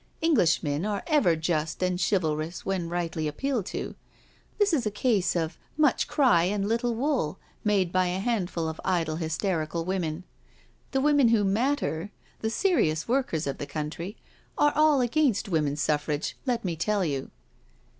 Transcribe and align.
Englishmen 0.23 0.83
are 0.83 1.03
ever 1.05 1.35
just 1.35 1.83
and 1.83 2.01
chivalrous 2.01 2.65
when 2.65 2.89
rightly 2.89 3.27
appealed 3.27 3.67
to. 3.67 3.93
This 4.57 4.73
is 4.73 4.87
a 4.87 4.89
case 4.89 5.35
of' 5.35 5.59
much 5.87 6.07
cry 6.07 6.45
and 6.45 6.67
little 6.67 6.95
wool' 6.95 7.37
made 7.63 7.91
by 7.91 8.07
a 8.07 8.17
handful 8.17 8.67
of 8.67 8.81
idle 8.83 9.17
hysterical 9.17 9.85
women. 9.85 10.23
The 10.89 11.01
women 11.01 11.27
who 11.27 11.43
matter, 11.43 12.09
the 12.39 12.49
serious 12.49 13.07
workers 13.07 13.45
of 13.45 13.59
the 13.59 13.67
country, 13.67 14.17
are 14.57 14.73
all 14.75 15.01
against 15.01 15.47
Woman 15.49 15.75
Suffrage, 15.75 16.35
let 16.47 16.65
me 16.65 16.75
tell 16.75 17.05
you." 17.05 17.29